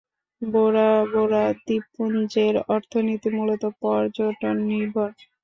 [0.41, 5.09] বোরা Bora দ্বীপপুঞ্জের অর্থনীতি মূলত পর্যটন নির্ভর।